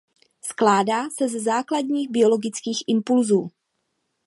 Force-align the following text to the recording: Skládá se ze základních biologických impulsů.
Skládá 0.41 1.09
se 1.09 1.29
ze 1.29 1.39
základních 1.39 2.09
biologických 2.09 2.83
impulsů. 2.87 3.51